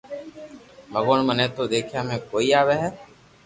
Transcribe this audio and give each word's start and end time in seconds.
ڀگوان 0.91 1.19
مني 1.27 1.45
تو 1.55 1.63
ديکيا 1.71 2.01
۾ 2.09 2.15
ڪوئي 2.29 2.49
آوي 2.59 2.75
ھي 2.81 2.89